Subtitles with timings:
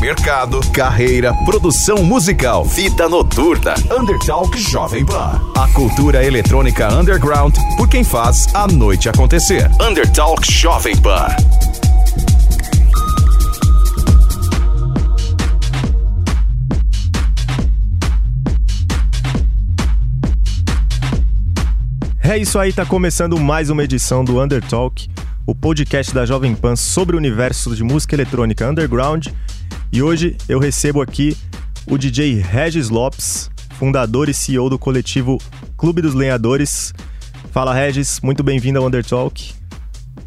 [0.00, 5.40] Mercado, carreira, produção musical, fita noturna, Undertalk Jovem Pan.
[5.56, 9.68] A cultura eletrônica underground por quem faz a noite acontecer.
[9.82, 11.26] Undertalk Jovem Pan.
[22.22, 25.08] É isso aí, tá começando mais uma edição do Undertalk,
[25.44, 29.26] o podcast da Jovem Pan sobre o universo de música eletrônica underground.
[29.90, 31.36] E hoje eu recebo aqui
[31.86, 35.38] o DJ Regis Lopes, fundador e CEO do coletivo
[35.76, 36.92] Clube dos Lenhadores.
[37.52, 39.54] Fala Regis, muito bem-vindo ao Undertalk.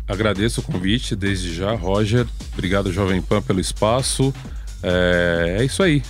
[0.07, 2.25] Agradeço o convite desde já, Roger.
[2.53, 4.33] Obrigado, Jovem Pan, pelo espaço.
[4.81, 6.01] É, é isso aí.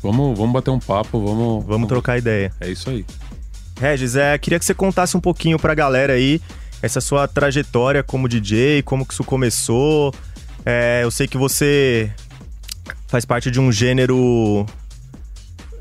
[0.00, 1.66] Vamos, vamos bater um papo, vamos, vamos.
[1.66, 2.52] Vamos trocar ideia.
[2.60, 3.04] É isso aí.
[3.80, 6.40] Regis, é, queria que você contasse um pouquinho pra galera aí
[6.80, 10.14] essa sua trajetória como DJ, como que isso começou.
[10.64, 12.12] É, eu sei que você
[13.12, 14.64] faz parte de um gênero.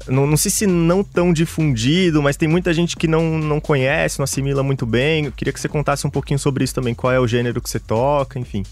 [0.06, 4.20] Não, não, sei se não tão difundido, mas tem muita gente que não, não conhece,
[4.20, 5.28] não assimila muito bem.
[5.28, 6.94] Eu queria que você contasse um pouquinho sobre isso também.
[6.94, 8.64] Qual é o gênero que você toca, enfim.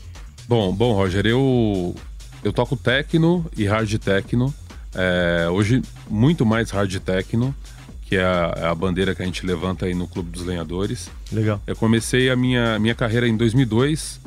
[0.45, 1.95] Bom, bom, Roger, eu,
[2.43, 4.53] eu toco techno e hard techno.
[4.93, 7.55] É, hoje, muito mais hard techno
[8.03, 11.11] que é a, é a, bandeira que a gente levanta aí no Clube dos Lenhadores.
[11.31, 11.61] Legal.
[11.67, 14.19] Eu comecei a minha, minha carreira em 2002.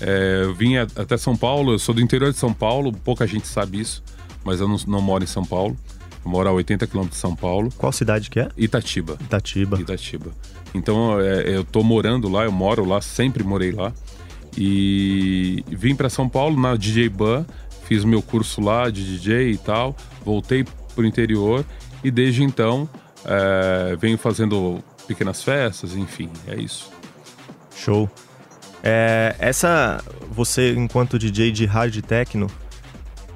[0.00, 3.46] É, eu vim até São Paulo, eu sou do interior de São Paulo, pouca gente
[3.46, 4.02] sabe isso,
[4.44, 5.76] mas eu não, não moro em São Paulo.
[6.24, 7.70] Eu moro a 80 quilômetros de São Paulo.
[7.76, 8.48] Qual cidade que é?
[8.56, 9.18] Itatiba.
[9.20, 9.80] Itatiba.
[9.80, 10.30] Itatiba.
[10.74, 13.92] Então é, eu tô morando lá, eu moro lá, sempre morei lá.
[14.56, 17.44] E vim para São Paulo na DJ Ban,
[17.86, 20.64] fiz meu curso lá de DJ e tal, voltei
[20.94, 21.64] pro interior
[22.02, 22.88] e desde então
[23.24, 26.90] é, venho fazendo pequenas festas, enfim, é isso.
[27.76, 28.08] Show.
[28.86, 32.50] É, essa, você enquanto DJ de hard techno,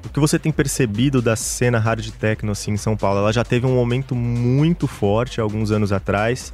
[0.04, 3.20] o que você tem percebido da cena hard techno assim em São Paulo?
[3.20, 6.52] Ela já teve um momento muito forte alguns anos atrás.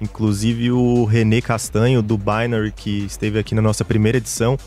[0.00, 4.58] Inclusive o René Castanho do Binary que esteve aqui na nossa primeira edição,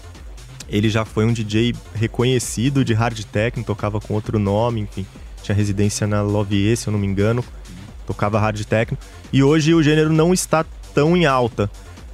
[0.68, 5.06] ele já foi um DJ reconhecido de hard techno, tocava com outro nome, enfim,
[5.44, 7.44] tinha residência na Love se eu não me engano
[8.08, 8.98] tocava hard techno.
[9.32, 11.70] E hoje o gênero não está tão em alta.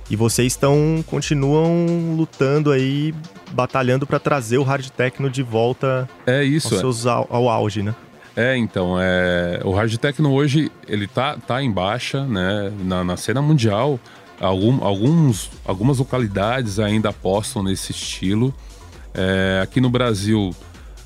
[0.09, 3.13] E vocês estão continuam lutando aí,
[3.51, 7.81] batalhando para trazer o hard techno de volta é isso, aos seus, ao, ao auge,
[7.81, 7.95] né?
[8.35, 12.71] É, então, é, o hard techno hoje ele tá, tá em baixa, né?
[12.83, 13.99] Na, na cena mundial,
[14.39, 18.53] algum, alguns, algumas localidades ainda apostam nesse estilo.
[19.13, 20.53] É, aqui no Brasil,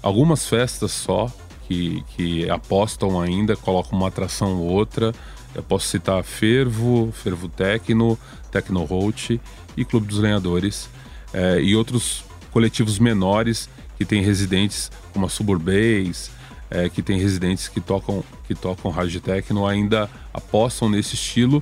[0.01, 1.29] algumas festas só
[1.67, 5.13] que, que apostam ainda, colocam uma atração ou outra.
[5.53, 8.17] Eu posso citar Fervo, Fervo Tecno,
[8.57, 9.39] Tecno Roach
[9.75, 10.89] e Clube dos Lenhadores
[11.33, 16.29] é, e outros coletivos menores que têm residentes como a Suburbase,
[16.69, 21.61] é, que tem residentes que tocam que tocam hard techno ainda apostam nesse estilo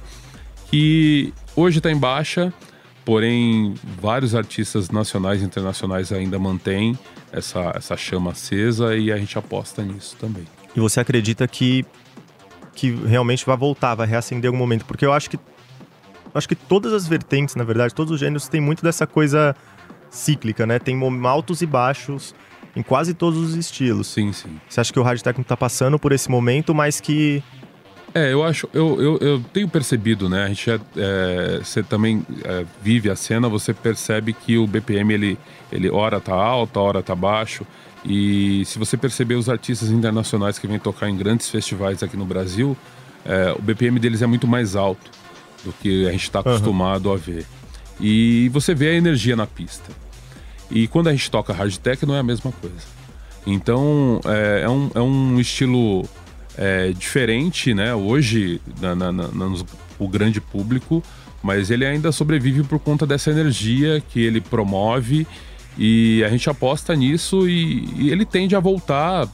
[0.70, 2.54] que hoje está em baixa,
[3.04, 6.98] porém vários artistas nacionais e internacionais ainda mantêm
[7.32, 10.46] essa, essa chama acesa e a gente aposta nisso também.
[10.76, 11.86] E você acredita que,
[12.74, 14.86] que realmente vai voltar, vai reacender em algum momento?
[14.86, 15.40] Porque eu acho que
[16.36, 19.56] acho que todas as vertentes, na verdade, todos os gêneros têm muito dessa coisa
[20.10, 20.80] cíclica, né?
[20.80, 22.36] Tem altos e baixos
[22.76, 24.08] em quase todos os estilos.
[24.08, 24.60] Sim, sim.
[24.68, 27.42] Você acha que o rádio técnico está passando por esse momento, mas que
[28.14, 30.46] é, eu acho, eu, eu, eu tenho percebido, né?
[30.46, 35.14] A gente é, é, você também é, vive a cena, você percebe que o BPM
[35.14, 35.38] ele,
[35.70, 37.68] ele hora tá alto, hora tá baixo.
[38.06, 42.26] E se você perceber os artistas internacionais que vêm tocar em grandes festivais aqui no
[42.26, 42.78] Brasil,
[43.26, 45.12] é, o BPM deles é muito mais alto
[45.66, 47.16] do que a gente está acostumado uhum.
[47.16, 47.46] a ver.
[48.00, 49.92] E você vê a energia na pista.
[50.70, 52.96] E quando a gente toca hard tech não é a mesma coisa.
[53.46, 56.08] Então é, é um, é um estilo
[56.58, 57.94] é, diferente, né?
[57.94, 59.66] Hoje, na, na, na, no,
[60.00, 61.04] o grande público,
[61.42, 65.28] mas ele ainda sobrevive por conta dessa energia que ele promove
[65.78, 69.28] e a gente aposta nisso e, e ele tende a voltar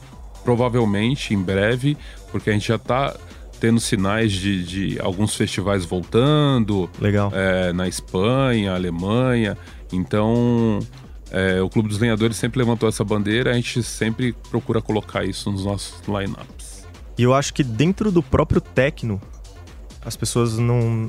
[0.44, 1.96] provavelmente em breve,
[2.30, 3.14] porque a gente já está
[3.62, 6.90] tendo sinais de, de, alguns festivais voltando.
[7.00, 7.30] Legal.
[7.32, 9.56] É, na Espanha, Alemanha.
[9.92, 10.80] Então,
[11.30, 15.48] é, o Clube dos Lenhadores sempre levantou essa bandeira, a gente sempre procura colocar isso
[15.48, 16.88] nos nossos lineups.
[17.16, 19.22] E eu acho que dentro do próprio techno,
[20.04, 21.08] as pessoas não,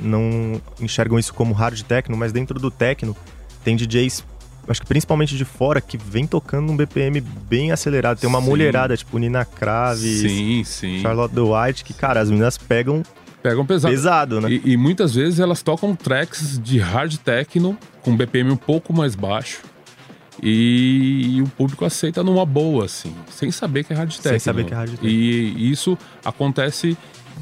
[0.00, 3.14] não enxergam isso como hard techno, mas dentro do techno
[3.62, 4.24] tem DJs,
[4.68, 8.18] acho que principalmente de fora, que vem tocando um BPM bem acelerado.
[8.18, 8.46] Tem uma Sim.
[8.46, 11.00] mulherada, tipo Nina Kravis, Sim, sim.
[11.00, 13.02] Charlotte White, que, cara, as meninas pegam
[13.42, 13.94] Pegam pesado.
[13.94, 14.50] pesado, né?
[14.50, 19.14] E, e muitas vezes elas tocam tracks de hard techno com BPM um pouco mais
[19.14, 19.62] baixo.
[20.42, 24.30] E, o público aceita numa boa, assim, sem saber que é hard techno.
[24.30, 25.08] Sem saber que é hard techno.
[25.08, 26.96] E isso acontece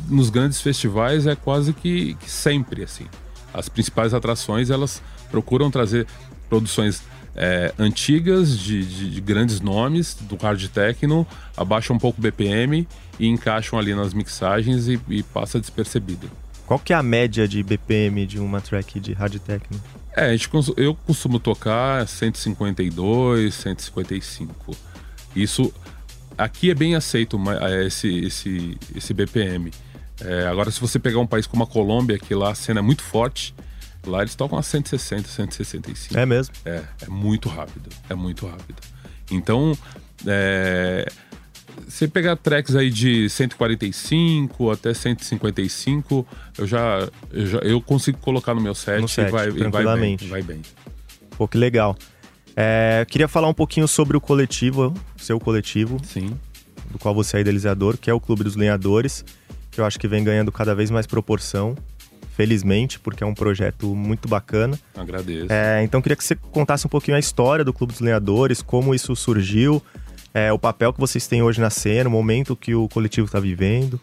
[0.09, 3.07] nos grandes festivais, é quase que, que sempre, assim.
[3.53, 6.07] As principais atrações, elas procuram trazer
[6.49, 7.03] produções
[7.37, 11.27] é, antigas, de, de- de grandes nomes, do hard techno,
[11.57, 12.87] abaixam um pouco o BPM
[13.19, 16.31] e encaixam ali nas mixagens e, e passa despercebido.
[16.67, 19.81] Qual que é a média de BPM de uma track de hard techno?
[20.17, 24.77] É, a gente, eu costumo tocar 152, 155.
[25.35, 25.73] Isso
[26.39, 29.71] aqui é bem aceito é, esse, esse, esse BPM.
[30.21, 32.83] É, agora, se você pegar um país como a Colômbia, que lá a cena é
[32.83, 33.55] muito forte,
[34.07, 36.19] lá eles tocam a 160, 165.
[36.19, 36.55] É mesmo?
[36.65, 37.91] É, é muito rápido.
[38.09, 38.77] É muito rápido.
[39.31, 39.77] Então,
[40.27, 41.11] é,
[41.87, 46.27] você pegar tracks aí de 145 até 155,
[46.59, 49.71] eu já, eu já eu consigo colocar no meu set, No set, e vai, e
[49.71, 50.17] vai bem.
[50.29, 50.63] Vai bem.
[51.37, 51.97] Pô, que legal.
[52.57, 56.39] É, queria falar um pouquinho sobre o coletivo, seu coletivo, Sim.
[56.91, 59.25] do qual você é idealizador, que é o Clube dos Lenhadores,
[59.71, 61.75] que eu acho que vem ganhando cada vez mais proporção,
[62.37, 64.79] felizmente, porque é um projeto muito bacana.
[64.97, 65.53] Agradeço.
[65.53, 68.95] É, então queria que você contasse um pouquinho a história do Clube dos Lenhadores, como
[68.95, 69.83] isso surgiu,
[70.33, 73.39] é, o papel que vocês têm hoje na cena, o momento que o coletivo está
[73.39, 74.01] vivendo.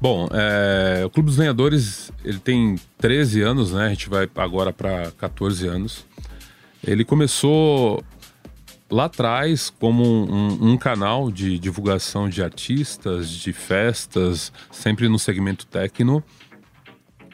[0.00, 3.86] Bom, é, o Clube dos Lenhadores, ele tem 13 anos, né?
[3.86, 6.06] A gente vai agora para 14 anos.
[6.86, 8.04] Ele começou
[8.90, 15.66] lá atrás como um, um canal de divulgação de artistas, de festas, sempre no segmento
[15.66, 16.22] techno.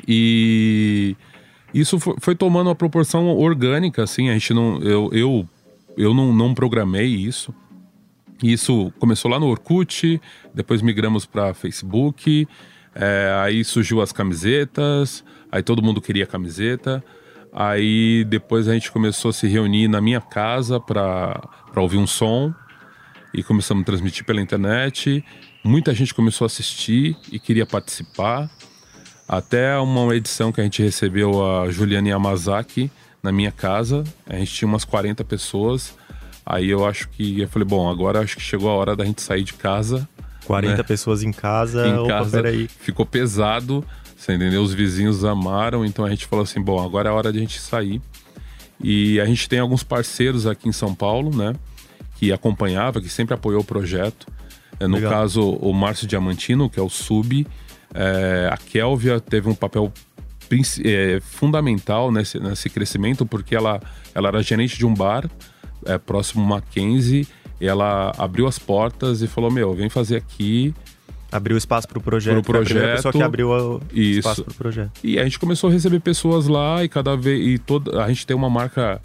[0.07, 1.17] E
[1.73, 4.29] isso foi, foi tomando uma proporção orgânica, assim.
[4.29, 5.49] A gente não, eu, eu,
[5.97, 7.55] eu não, não programei isso.
[8.43, 10.21] Isso começou lá no Orkut,
[10.53, 12.49] depois migramos para Facebook,
[12.93, 17.03] é, aí surgiu as camisetas, aí todo mundo queria camiseta.
[17.53, 21.41] Aí depois a gente começou a se reunir na minha casa para
[21.77, 22.53] ouvir um som
[23.33, 25.25] e começamos a transmitir pela internet.
[25.63, 28.51] Muita gente começou a assistir e queria participar.
[29.29, 32.91] Até uma edição que a gente recebeu a Juliana Yamazaki
[33.23, 34.05] na minha casa.
[34.27, 35.95] A gente tinha umas 40 pessoas.
[36.45, 39.23] Aí eu acho que eu falei, bom, agora acho que chegou a hora da gente
[39.23, 40.09] sair de casa.
[40.45, 40.83] 40 né?
[40.83, 42.67] pessoas em casa, em opa, casa peraí.
[42.69, 43.85] ficou pesado,
[44.17, 44.61] você entendeu?
[44.63, 47.61] Os vizinhos amaram, então a gente falou assim, bom, agora é hora de a gente
[47.61, 48.03] sair.
[48.83, 51.55] E a gente tem alguns parceiros aqui em São Paulo, né?
[52.17, 54.27] Que acompanhava, que sempre apoiou o projeto.
[54.81, 55.13] É, no Legal.
[55.13, 57.47] caso, o Márcio Diamantino, que é o sub.
[57.95, 59.93] É, a Kelvia teve um papel
[60.85, 63.81] é, fundamental nesse, nesse crescimento, porque ela,
[64.15, 65.29] ela era gerente de um bar
[65.87, 67.27] é, próximo ao Mackenzie.
[67.61, 70.75] E ela abriu as portas e falou: Meu, vem fazer aqui.
[71.31, 72.43] Abriu espaço para o projeto.
[72.43, 73.05] Pro Foi a primeira projeto.
[73.05, 74.19] pessoa que abriu o Isso.
[74.19, 74.91] espaço para o projeto.
[75.03, 78.27] E a gente começou a receber pessoas lá e cada vez e toda a gente
[78.27, 79.01] tem uma marca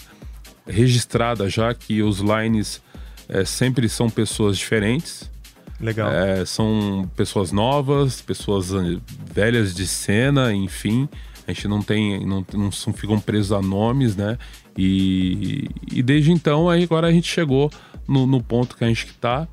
[0.67, 2.81] registrada já que os lines
[3.29, 5.31] é, sempre são pessoas diferentes.
[5.79, 6.11] Legal.
[6.11, 8.99] É, são pessoas novas, pessoas eh,
[9.31, 11.07] velhas de cena, enfim.
[11.47, 14.37] A gente não tem, não, não ficam presos a nomes, né?
[14.77, 17.71] E, e desde então, aí agora a gente chegou
[18.07, 19.47] no, no ponto que a gente está.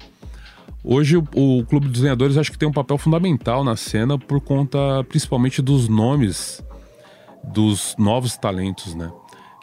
[0.83, 4.41] Hoje o, o Clube dos Desenhadores acho que tem um papel fundamental na cena por
[4.41, 4.79] conta
[5.09, 6.63] principalmente dos nomes
[7.53, 9.11] dos novos talentos, né?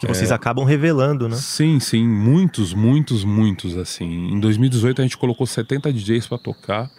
[0.06, 1.36] Que vocês acabam revelando, né?
[1.36, 4.32] Sim, sim, muitos, muitos, muitos, assim.
[4.32, 6.90] Em 2018 a gente colocou 70 DJs pra tocar.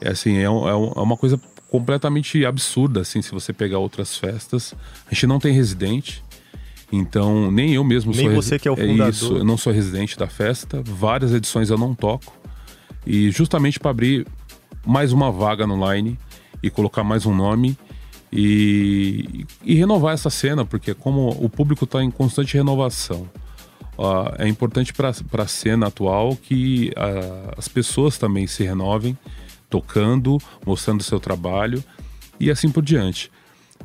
[0.00, 3.78] É assim, é, um- é um- é uma coisa completamente absurda, assim, se você pegar
[3.78, 4.74] outras festas.
[5.10, 6.22] A gente não tem residente,
[6.90, 9.08] então nem eu mesmo Nem sou você que é o fundador.
[9.08, 10.82] isso, eu não sou residente da festa.
[10.84, 12.36] Várias edições eu não toco.
[13.06, 14.26] E justamente para abrir
[14.84, 16.18] mais uma vaga no line
[16.62, 17.76] e colocar mais um nome
[18.32, 23.28] e, e renovar essa cena, porque como o público está em constante renovação,
[23.98, 29.16] ah, é importante para a cena atual que ah, as pessoas também se renovem,
[29.68, 31.84] tocando, mostrando seu trabalho
[32.40, 33.30] e assim por diante.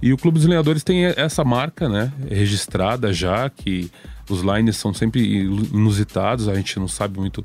[0.02, 3.92] E o Clube dos Lenhadores tem essa marca, né, registrada já, que
[4.30, 7.44] os lines são sempre inusitados, a gente não sabe muito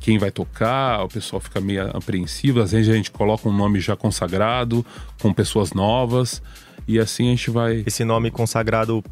[0.00, 3.80] quem vai tocar, o pessoal fica meio apreensivo, às vezes a gente coloca um nome
[3.80, 4.84] já consagrado,
[5.20, 6.42] com pessoas novas,
[6.86, 7.82] e assim a gente vai.
[7.86, 9.02] Esse nome consagrado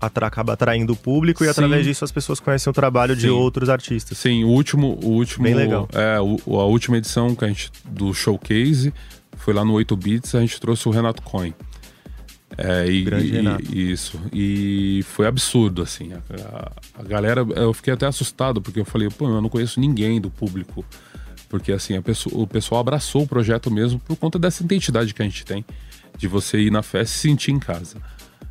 [0.00, 1.50] atra acaba atraindo o público e Sim.
[1.50, 3.28] através disso as pessoas conhecem o trabalho de Sim.
[3.30, 4.16] outros artistas.
[4.16, 5.88] Sim, o último, o último, Bem legal.
[5.92, 8.94] é o- a última edição que a gente do showcase
[9.36, 11.52] foi lá no 8 bits, a gente trouxe o Renato Coin.
[12.56, 13.74] É, e, Grande e- Renato.
[13.78, 14.20] isso.
[14.32, 16.10] E foi absurdo, assim.
[16.12, 20.20] A, a- galera, eu fiquei até assustado, porque eu falei, pô, eu não conheço ninguém
[20.20, 20.84] do público.
[21.48, 25.22] Porque, assim, a pessoa- o pessoal abraçou o projeto mesmo por conta dessa identidade que
[25.22, 25.64] a gente tem.
[26.16, 27.96] De você ir na festa e se sentir em casa.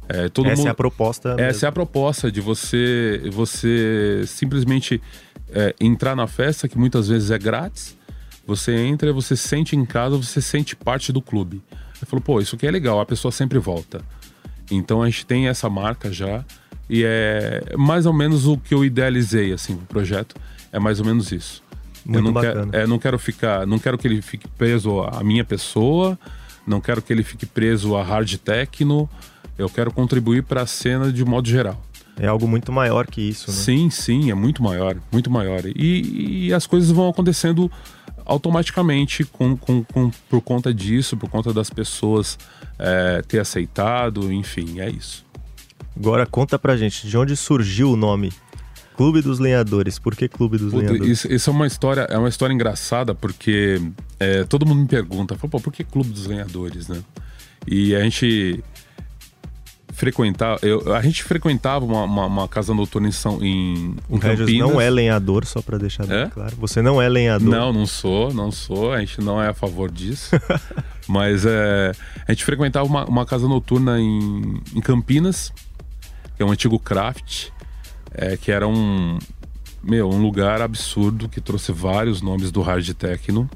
[0.07, 0.67] É, todo Essa mundo...
[0.67, 1.29] é a proposta.
[1.31, 1.65] Essa mesmo.
[1.65, 5.01] é a proposta de você você simplesmente
[5.51, 7.97] é, entrar na festa, que muitas vezes é grátis.
[8.45, 11.61] Você entra, você se sente em casa, você se sente parte do clube.
[12.01, 14.01] Eu falo, pô, isso aqui é legal, a pessoa sempre volta.
[14.69, 16.43] Então a gente tem essa marca já.
[16.89, 20.35] E é mais ou menos o que eu idealizei, assim, pro projeto.
[20.71, 21.63] É mais ou menos isso.
[22.05, 22.71] Muito eu não bacana.
[22.71, 26.17] Quero, é, não quero ficar, não quero que ele fique preso à minha pessoa,
[26.65, 29.09] não quero que ele fique preso a hard techno.
[29.57, 31.83] Eu quero contribuir para a cena de modo geral.
[32.19, 33.57] É algo muito maior que isso, né?
[33.57, 35.61] Sim, sim, é muito maior, muito maior.
[35.65, 37.71] E, e as coisas vão acontecendo
[38.27, 42.37] automaticamente com, com, com- por conta disso, por conta das pessoas
[42.77, 45.25] é, ter aceitado, enfim, é isso.
[45.95, 48.31] Agora conta pra gente, de onde surgiu o nome?
[48.95, 49.97] Clube dos Lenhadores.
[49.97, 51.11] Por que Clube dos Puta, Lenhadores?
[51.19, 53.81] Isso, isso é uma história, é uma história engraçada porque
[54.19, 57.01] é, todo mundo me pergunta, Pô, por que Clube dos Ganhadores, né?
[57.65, 58.63] E a gente
[59.97, 64.49] frequentava, eu- a gente frequentava uma, uma- uma casa noturna em São em, em Campinas.
[64.71, 66.27] não é lenhador, só pra deixar bem É?
[66.27, 66.55] claro.
[66.57, 67.49] Você não é lenhador.
[67.49, 68.93] Não, não sou, não sou.
[68.93, 70.35] A gente não é a favor disso.
[71.09, 71.91] Mas é,
[72.27, 75.51] a gente frequentava uma, uma casa noturna em, em Campinas,
[76.35, 77.47] que é um antigo craft,
[78.13, 79.17] é, que era um,
[79.81, 83.49] meu, um lugar absurdo que trouxe vários nomes do hard techno.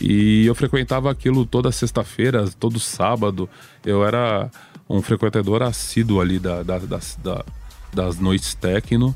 [0.00, 3.48] E eu frequentava aquilo toda sexta-feira, todo sábado.
[3.84, 4.50] Eu era
[4.88, 7.44] um frequentador assíduo ali da, da- das, da-
[7.92, 9.14] das noites techno.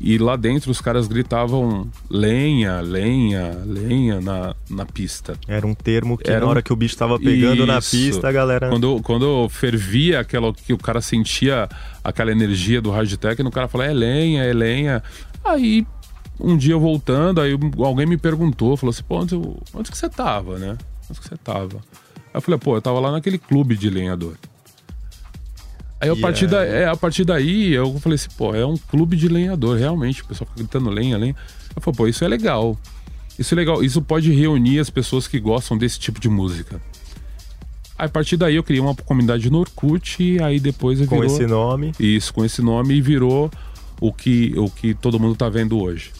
[0.00, 5.36] E lá dentro os caras gritavam lenha, lenha, lenha na, na pista.
[5.48, 7.90] Era um termo que Era na um- hora que o bicho tava pegando na Isso.
[7.96, 8.68] pista, a galera.
[8.70, 11.68] Quando, quando fervia aquela que o cara sentia
[12.04, 15.02] aquela energia do hard techno, o cara falava, é lenha, é lenha.
[15.44, 15.84] Aí,
[16.38, 19.34] um dia voltando, aí alguém me perguntou, falou assim, pô, onde,
[19.74, 20.78] onde que você tava, né?
[21.10, 21.78] Onde que você tava?
[22.16, 24.34] Aí eu falei, pô, eu tava lá naquele clube de lenhador.
[26.00, 28.76] Aí, a E partir, da, é, a partir daí, eu falei assim, pô, é um
[28.76, 30.22] clube de lenhador, realmente.
[30.22, 31.34] O pessoal fica gritando lenha, lenha.
[31.74, 32.78] Eu falei, pô, isso é legal.
[33.38, 33.82] Isso é legal.
[33.82, 36.80] Isso pode reunir as pessoas que gostam desse tipo de música.
[37.98, 41.24] Aí, a partir daí eu criei uma comunidade no Orkut e aí depois com virou...
[41.24, 41.92] esse nome.
[41.98, 43.50] Isso, com esse nome e virou
[44.00, 46.12] o que, o que todo mundo tá vendo hoje.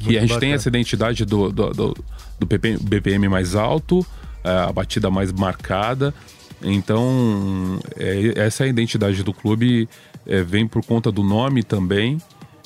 [0.00, 0.54] Muito a gente tem bacana.
[0.54, 2.04] essa identidade do, do, do,
[2.38, 4.06] do BPM mais alto,
[4.42, 6.14] é, a batida mais marcada.
[6.62, 9.88] Então, é, essa é a identidade do clube,
[10.26, 12.18] é, vem por conta do nome também.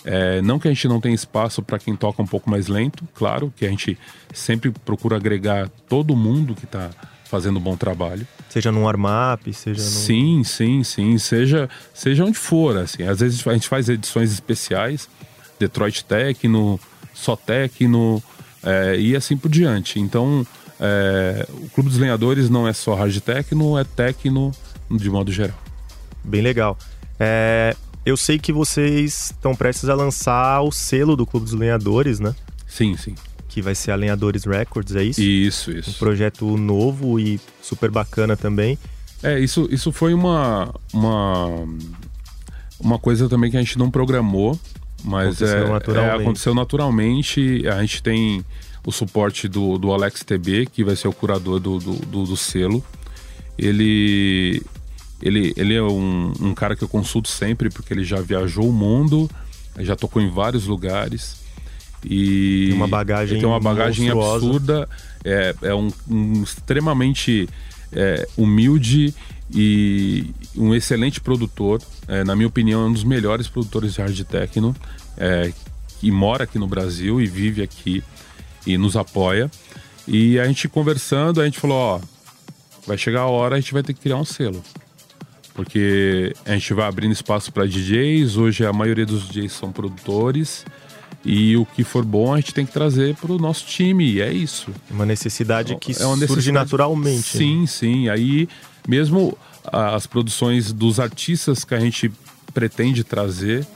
[0.04, 3.06] É, não que a gente não tenha espaço para quem toca um pouco mais lento,
[3.14, 3.98] claro, que a gente
[4.32, 6.90] sempre procura agregar todo mundo que está
[7.24, 8.26] fazendo um bom trabalho.
[8.48, 9.88] Seja num warm-up, seja num.
[9.88, 11.18] Sim, sim, sim.
[11.18, 13.04] Seja, seja onde for, assim.
[13.04, 15.08] Às vezes a gente faz edições especiais,
[15.58, 16.80] Detroit Techno,
[17.14, 18.22] só Techno,
[18.62, 20.00] é, e assim por diante.
[20.00, 20.44] Então,
[20.80, 24.50] é, o Clube dos Lenhadores não é só hard techno, é techno
[24.90, 25.56] de modo geral.
[26.24, 26.76] Bem legal.
[27.18, 32.18] É, eu sei que vocês estão prestes a lançar o selo do Clube dos Lenhadores,
[32.18, 32.34] né?
[32.66, 33.14] Sim, sim.
[33.48, 35.20] Que vai ser a Lenhadores Records, é isso?
[35.20, 35.98] Isso, Um isso.
[35.98, 38.78] projeto novo e super bacana também.
[39.22, 41.66] É, isso, isso foi uma, uma,
[42.78, 44.58] uma coisa também que a gente não programou,
[45.04, 46.18] mas Aconteceu é, naturalmente.
[46.18, 47.68] é, aconteceu naturalmente.
[47.68, 48.44] A gente tem
[48.86, 52.36] o suporte do, do Alex TB, que vai ser o curador do, do, do- do
[52.36, 52.82] selo.
[53.58, 54.62] Ele,
[55.22, 58.72] ele, ele é um, um cara que eu consulto sempre, porque ele já viajou o
[58.72, 59.30] mundo,
[59.80, 61.38] já tocou em vários lugares.
[62.04, 64.46] E Tem uma bagagem tem uma bagagem monstruosa.
[64.46, 64.88] absurda,
[65.22, 67.46] é, é um, um extremamente
[67.92, 69.14] é, humilde
[69.52, 70.24] e
[70.56, 71.82] um excelente produtor.
[72.08, 74.74] É, na minha opinião, é um dos melhores produtores de hard techno
[75.18, 75.52] é,
[76.00, 78.02] que mora aqui no Brasil e vive aqui
[78.66, 79.50] e nos apoia.
[80.06, 82.00] E a gente conversando, a gente falou, ó,
[82.86, 84.62] vai chegar a hora, a gente vai ter que criar um selo.
[85.54, 90.64] Porque a gente vai abrindo espaço para DJs, hoje a maioria dos DJs são produtores.
[91.24, 94.20] E o que for bom a gente tem que trazer para o nosso time, e
[94.22, 94.70] é isso.
[94.90, 97.36] Uma necessidade que É uma surge necessidade- naturalmente.
[97.36, 97.44] né?
[97.44, 98.08] Sim, sim.
[98.08, 98.48] Aí,
[98.88, 99.36] mesmo
[99.70, 102.10] as produções dos artistas que a gente
[102.54, 103.66] pretende trazer,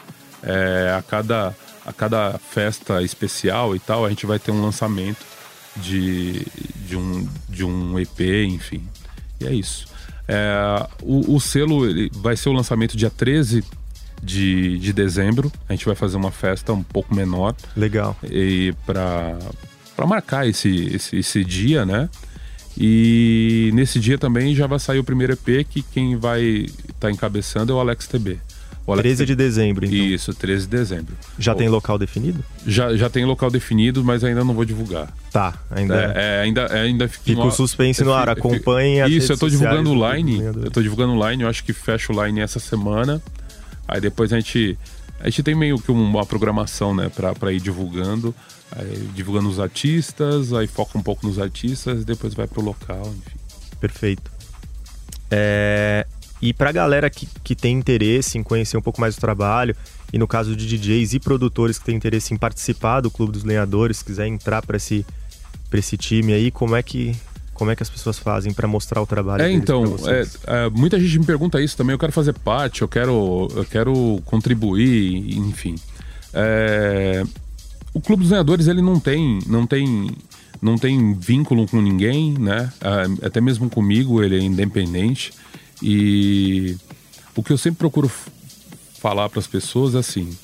[0.42, 5.24] é, a, cada, a cada festa especial e tal, a gente vai ter um lançamento
[5.76, 6.46] de,
[6.86, 8.82] de, um, de um EP, enfim.
[9.40, 9.86] E é isso.
[10.26, 13.62] É, o, o selo ele vai ser o lançamento dia 13
[14.22, 15.52] de, de dezembro.
[15.68, 17.54] A gente vai fazer uma festa um pouco menor.
[17.76, 18.16] Legal.
[18.24, 19.38] E para
[20.06, 22.08] marcar esse, esse, esse dia, né?
[22.76, 27.10] E nesse dia também já vai sair o primeiro EP que quem vai estar tá
[27.10, 28.40] encabeçando é o Alex TB.
[28.86, 29.96] O Alex 13 de dezembro, então.
[29.96, 31.16] Isso, 13 de dezembro.
[31.38, 32.44] Já tem local definido?
[32.66, 35.10] Já, já tem local definido, mas ainda não vou divulgar.
[35.32, 36.12] Tá, ainda.
[36.14, 38.28] É, é ainda, é, ainda fica o suspense no ar.
[38.28, 40.40] Acompanhem as Isso, eu tô divulgando o line.
[40.42, 43.22] Eu tô divulgando o line, eu acho que fecha o line essa semana.
[43.88, 44.78] Aí depois a gente.
[45.20, 48.34] A gente tem meio que uma programação, né, pra, pra ir divulgando.
[48.76, 53.06] Aí, divulgando os artistas, aí foca um pouco nos artistas e depois vai pro local,
[53.06, 53.38] enfim.
[53.80, 54.30] Perfeito.
[55.30, 56.06] É,
[56.44, 59.74] e pra galera que, que tem interesse em conhecer um pouco mais do trabalho,
[60.12, 63.44] e no caso de DJs e produtores que têm interesse em participar do Clube dos
[63.44, 65.06] Lenhadores, quiser entrar para esse,
[65.70, 67.16] pra esse time aí, como é que.
[67.54, 69.42] Como é que as pessoas fazem para mostrar o trabalho?
[69.42, 71.94] É, então, é, é, muita gente me pergunta isso também.
[71.94, 75.76] Eu quero fazer parte, eu quero, eu quero contribuir, enfim.
[76.32, 77.22] É,
[77.94, 80.10] o Clube dos Lenhadores ele não tem, não tem,
[80.60, 82.70] não tem vínculo com ninguém, né?
[82.80, 85.32] É, até mesmo comigo ele é independente
[85.82, 86.76] e
[87.36, 88.10] o que eu sempre procuro
[88.98, 90.36] falar para as pessoas é assim: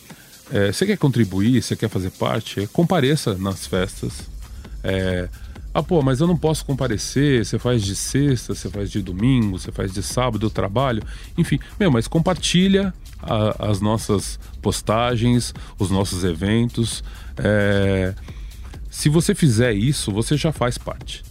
[0.50, 4.28] é, você quer contribuir, você quer fazer parte, é, compareça nas festas.
[4.82, 5.28] É,
[5.72, 7.44] ah, pô, mas eu não posso comparecer.
[7.44, 11.02] Você faz de sexta, você faz de domingo, você faz de sábado, eu trabalho.
[11.38, 17.04] Enfim, meu, mas compartilha a, as nossas postagens, os nossos eventos.
[17.36, 18.14] É,
[18.90, 21.22] se você fizer isso, você já faz parte.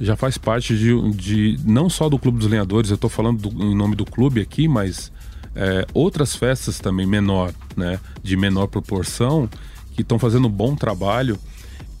[0.00, 3.64] Já faz parte de, de não só do Clube dos Lenhadores, eu estou falando do,
[3.64, 5.10] em nome do clube aqui, mas
[5.54, 9.48] é, outras festas também menor, né, de menor proporção,
[9.94, 11.38] que estão fazendo um bom trabalho.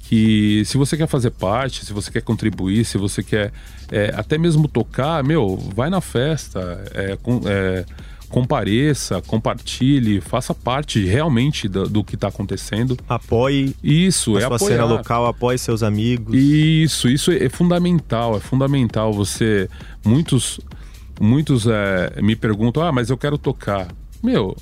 [0.02, 3.52] Que se você quer fazer parte, se você quer contribuir, se você quer
[3.90, 7.84] é, até mesmo tocar, meu, vai na festa, é, com, é,
[8.28, 12.96] compareça, compartilhe, faça parte realmente do, do que está acontecendo.
[13.08, 13.74] Apoie.
[13.82, 14.70] Isso, a é sua apoiar.
[14.72, 16.34] cena local, apoie seus amigos.
[16.34, 19.12] Isso, isso é fundamental, é fundamental.
[19.12, 19.68] Você,
[20.04, 20.60] muitos,
[21.20, 23.88] muitos é, me perguntam, ah, mas eu quero tocar.
[24.22, 24.56] Meu,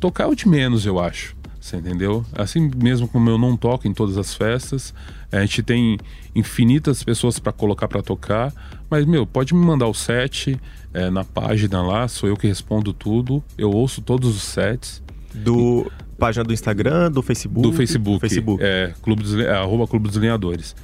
[0.00, 1.37] tocar é o de menos, eu acho.
[1.68, 2.24] Você entendeu?
[2.34, 4.94] Assim mesmo como eu não toco em todas as festas,
[5.30, 5.98] a gente tem
[6.34, 8.50] infinitas pessoas para colocar para tocar,
[8.88, 10.58] mas meu, pode me mandar o set
[10.94, 15.02] é, na página lá, sou eu que respondo tudo, eu ouço todos os sets.
[15.34, 16.16] Do e...
[16.16, 17.68] página do Instagram, do Facebook?
[17.68, 18.64] Do Facebook, Facebook.
[18.64, 20.74] é, Clube dos, é, arroba Clube dos Lenhadores.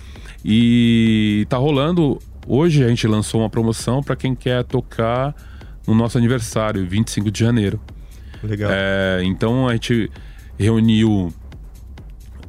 [0.44, 5.34] E tá rolando, hoje a gente lançou uma promoção para quem quer tocar
[5.86, 7.80] no nosso aniversário, 25 de janeiro.
[8.42, 8.70] Legal.
[8.70, 10.10] É, então a gente
[10.58, 11.32] reuniu.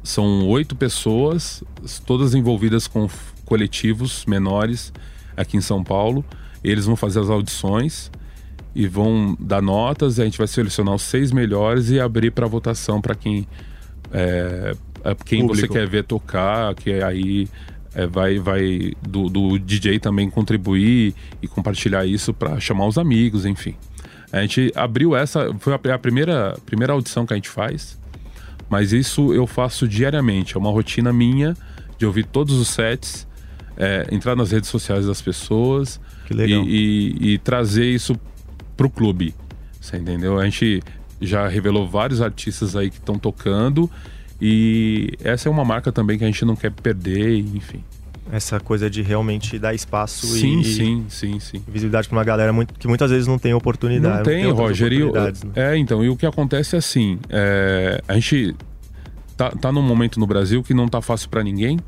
[0.02, 1.64] São oito pessoas,
[2.06, 3.08] todas envolvidas com
[3.44, 4.92] coletivos menores
[5.36, 6.24] aqui em São Paulo.
[6.62, 8.10] Eles vão fazer as audições
[8.74, 10.18] e vão dar notas.
[10.18, 13.48] E a gente vai selecionar os seis melhores e abrir para votação para quem
[14.12, 15.66] é, é quem Público.
[15.66, 17.48] você quer ver tocar, que aí
[17.94, 23.46] é, vai vai do, do, DJ também contribuir e compartilhar isso para chamar os amigos,
[23.46, 23.74] enfim.
[24.38, 27.98] A gente abriu essa, foi a, primeira, primeira audição que a gente faz,
[28.68, 30.56] mas isso eu faço diariamente.
[30.56, 31.56] É uma rotina minha
[31.98, 33.26] de ouvir todos os sets,
[33.76, 38.18] é, entrar nas redes sociais das pessoas e, e, e, trazer isso
[38.76, 39.34] pro clube.
[39.80, 40.38] Você entendeu?
[40.38, 40.82] A gente
[41.20, 43.90] já revelou vários artistas aí que estão tocando
[44.40, 47.82] e essa é uma marca também que a gente não quer perder, enfim.
[48.30, 51.62] Essa coisa de realmente dar espaço sim, e sim, sim, sim.
[51.68, 54.16] visibilidade para uma galera muito, que muitas vezes não tem oportunidade.
[54.16, 54.92] Não tem, tem Roger.
[54.92, 55.32] E, né?
[55.54, 58.56] É, então, e o que acontece é assim, é, a gente
[59.36, 61.78] tá, tá num momento no Brasil que não tá fácil para ninguém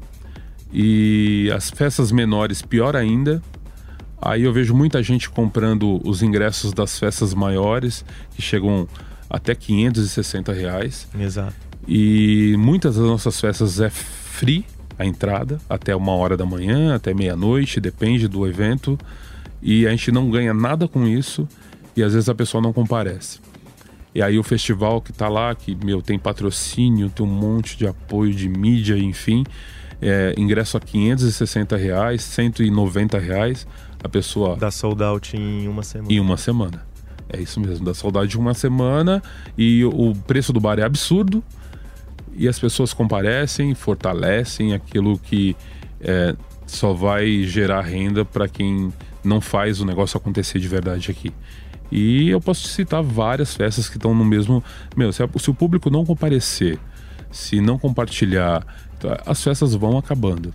[0.73, 3.43] e as festas menores pior ainda.
[4.21, 8.89] Aí eu vejo muita gente comprando os ingressos das festas maiores, que chegam
[9.31, 11.09] até 560 reais.
[11.19, 11.55] Exato.
[11.87, 14.65] E muitas das nossas festas é free,
[14.99, 18.99] a entrada até uma hora da manhã, até meia-noite, depende do evento.
[19.63, 21.49] E a gente não ganha nada com isso
[21.97, 23.41] e às vezes a pessoa não comparece.
[24.15, 27.87] E aí o festival que tá lá, que meu, tem patrocínio, tem um monte de
[27.87, 29.45] apoio de mídia, enfim,
[30.01, 33.67] é, ingresso a 560 reais, 190 reais,
[34.03, 34.57] a pessoa...
[34.57, 36.13] Dá sold out em uma semana.
[36.13, 36.87] Em uma semana.
[37.29, 39.23] É isso mesmo, dá sold out em uma semana
[39.57, 41.45] e o preço do bar é absurdo,
[42.39, 45.57] e as pessoas comparecem, fortalecem aquilo que
[46.01, 46.35] é,
[46.67, 48.93] só vai gerar renda para quem
[49.25, 51.33] não faz o negócio acontecer de verdade aqui.
[51.91, 54.63] E eu posso citar várias festas que estão no mesmo.
[54.97, 56.79] Meu, se, se, o público não comparecer,
[57.31, 58.65] se não compartilhar,
[59.01, 60.55] tá, as festas vão acabando.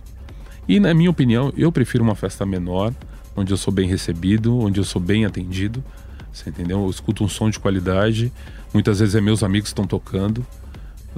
[0.66, 2.94] E na minha opinião, eu prefiro uma festa menor,
[3.36, 5.84] onde eu sou bem recebido, onde eu sou bem atendido.
[6.32, 6.82] Você entendeu?
[6.82, 8.32] Eu escuto um som de qualidade
[8.74, 10.44] muitas vezes é meus amigos que estão tocando,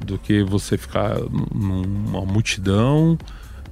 [0.04, 1.16] do que você ficar
[1.54, 3.18] numa multidão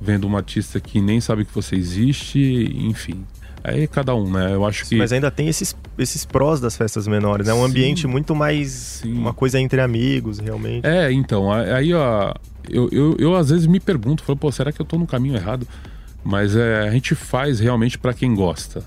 [0.01, 2.39] vendo um artista que nem sabe que você existe,
[2.75, 3.25] enfim.
[3.63, 4.53] Aí é cada um, né?
[4.53, 4.95] Eu acho que.
[4.97, 7.55] Mas ainda tem esses, esses prós das festas menores, né?
[7.55, 7.65] Um Sim.
[7.65, 8.69] ambiente muito mais.
[9.03, 9.15] Sim.
[9.15, 10.87] Uma coisa entre amigos, realmente.
[10.87, 11.51] É, então.
[11.51, 12.35] Aí, ó.
[12.69, 15.37] Eu, eu, eu às vezes me pergunto, falo, pô, será que eu tô no caminho
[15.37, 15.69] errado?
[16.23, 18.83] Mas é, a gente faz realmente para quem gosta.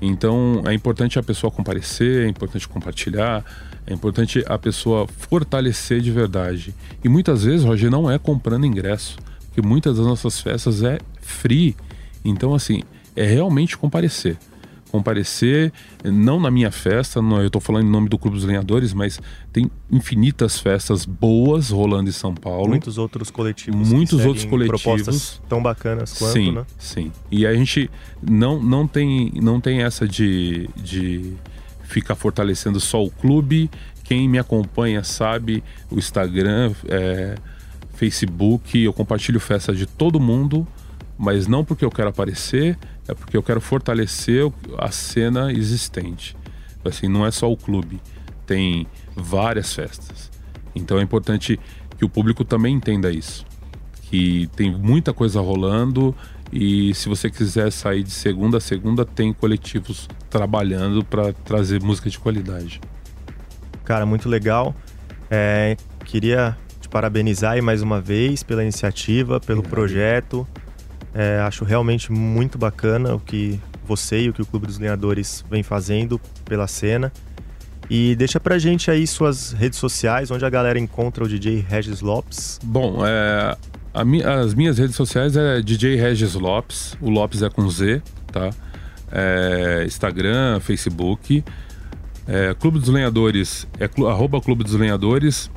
[0.00, 3.42] Então é importante a pessoa comparecer, é importante compartilhar,
[3.86, 6.74] é importante a pessoa fortalecer de verdade.
[7.02, 9.16] E muitas vezes, Roger, não é comprando ingresso,
[9.46, 11.76] porque muitas das nossas festas é free.
[12.24, 12.82] Então, assim,
[13.14, 14.38] é realmente comparecer.
[14.90, 15.72] Comparecer,
[16.04, 19.20] não na minha festa, não, eu estou falando em nome do Clube dos Lenhadores, mas
[19.52, 22.68] tem infinitas festas boas rolando em São Paulo.
[22.68, 23.88] Muitos outros coletivos.
[23.90, 24.82] Muitos outros coletivos.
[24.82, 26.64] Propostas tão bacanas quanto, sim, né?
[26.78, 27.12] Sim.
[27.28, 27.90] E a gente
[28.22, 31.34] não, não, tem, não tem essa de, de
[31.84, 33.70] ficar fortalecendo só o clube.
[34.02, 37.36] Quem me acompanha sabe, o Instagram, é,
[37.94, 40.66] Facebook, eu compartilho festa de todo mundo,
[41.16, 42.76] mas não porque eu quero aparecer,
[43.08, 46.36] é porque eu quero fortalecer a cena existente.
[46.84, 48.00] Assim, não é só o clube,
[48.46, 50.30] tem várias festas.
[50.74, 51.58] Então é importante
[51.96, 53.46] que o público também entenda isso.
[54.02, 56.14] Que tem muita coisa rolando
[56.52, 62.10] e se você quiser sair de segunda a segunda, tem coletivos trabalhando para trazer música
[62.10, 62.80] de qualidade.
[63.84, 64.74] Cara, muito legal.
[65.30, 69.70] É, queria te parabenizar aí mais uma vez pela iniciativa, pelo Obrigado.
[69.70, 70.48] projeto.
[71.14, 75.44] É, acho realmente muito bacana o que você e o que o Clube dos Lenhadores
[75.48, 77.12] vem fazendo pela cena.
[77.88, 82.00] E deixa pra gente aí suas redes sociais, onde a galera encontra o DJ Regis
[82.00, 82.58] Lopes.
[82.64, 83.56] Bom, é,
[84.04, 88.50] mi, as minhas redes sociais é DJ Regis Lopes, o Lopes é com Z, tá?
[89.14, 91.44] É, Instagram, Facebook.
[92.26, 95.50] É, Clube dos Lenhadores é clu, arroba Clube dos Lenhadores,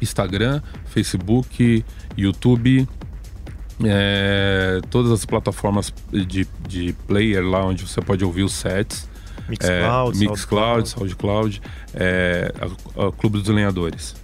[0.00, 1.84] Instagram, Facebook,
[2.16, 2.88] YouTube,
[3.84, 9.08] é, todas as plataformas de, de player lá onde você pode ouvir os sets.
[9.48, 11.62] Mixcloud, é, Mixcloud, SoundCloud,
[11.94, 14.14] é, a, a Clube dos Lenhadores.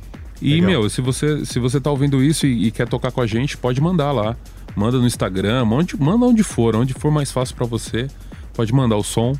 [0.41, 0.71] E, Legal.
[0.71, 3.57] meu, se você, se você tá ouvindo isso e, e, quer tocar com a gente,
[3.57, 4.37] pode mandar lá.
[4.75, 8.09] Manda no Instagram, manda onde for, onde for mais fácil para você.
[8.55, 9.35] Pode mandar o som.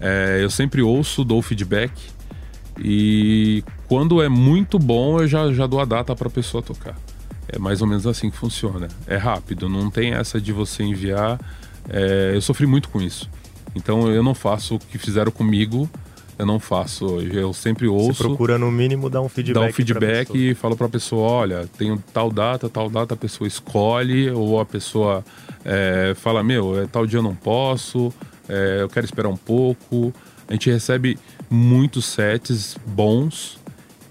[0.00, 1.92] É, eu sempre ouço, dou feedback.
[2.78, 6.96] E quando é muito bom, eu já, já dou a data para a pessoa tocar.
[7.48, 8.88] É mais ou menos assim que funciona.
[9.06, 11.38] É rápido, não tem essa de você enviar.
[11.88, 13.28] É, eu sofri muito com isso.
[13.74, 15.88] Então eu não faço o que fizeram comigo,
[16.38, 17.20] eu não faço.
[17.20, 18.14] Eu sempre ouço.
[18.14, 19.62] Você procura no mínimo dar um feedback.
[19.62, 23.16] Dar um feedback e fala para a pessoa: olha, tenho tal data, tal data, a
[23.16, 25.24] pessoa escolhe, ou a pessoa
[25.64, 28.12] é, fala: meu, é, tal dia eu não posso,
[28.48, 30.12] é, eu quero esperar um pouco.
[30.48, 31.18] A gente recebe
[31.48, 33.62] muitos sets bons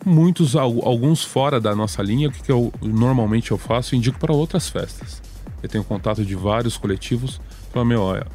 [0.05, 3.95] muitos, alguns fora da nossa linha, o que, que eu normalmente eu faço?
[3.95, 5.21] indico para outras festas.
[5.61, 7.39] Eu tenho contato de vários coletivos,
[7.71, 8.25] falo, meu, olha,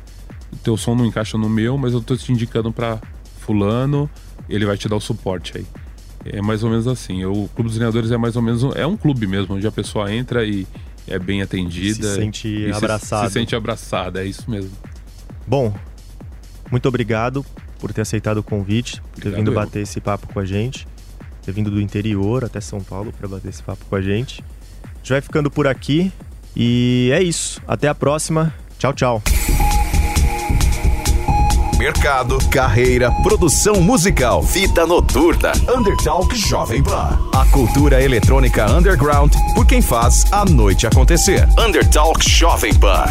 [0.52, 3.00] o teu som não encaixa no meu, mas eu estou te indicando para
[3.46, 4.10] fulano,
[4.48, 5.66] ele vai te dar o suporte aí.
[6.24, 7.24] É mais ou menos assim.
[7.24, 10.12] O Clube dos Treinadores é mais ou menos é um clube mesmo, onde a pessoa
[10.12, 10.66] entra e
[11.06, 12.08] é bem atendida.
[12.08, 13.28] Se sente abraçada.
[13.28, 14.72] Se, se sente abraçada, é isso mesmo.
[15.46, 15.72] Bom,
[16.70, 17.46] muito obrigado
[17.78, 19.54] por ter aceitado o convite, por ter vindo eu.
[19.54, 20.86] bater esse papo com a gente
[21.46, 24.42] ter vindo do interior até São Paulo para bater esse papo com a gente.
[24.82, 26.12] A gente vai ficando por aqui
[26.56, 27.62] e é isso.
[27.68, 28.52] Até a próxima.
[28.78, 29.22] Tchau, tchau.
[31.78, 37.18] Mercado, carreira, produção musical, fita noturna, Undertalk Jovem Pan.
[37.34, 41.46] A cultura eletrônica underground por quem faz a noite acontecer.
[41.58, 43.04] Undertalk Jovem Pan.